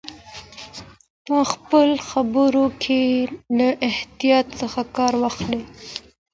[1.25, 2.99] په خپلو خبرو کې
[3.57, 5.61] له احتیاط څخه کار واخلئ.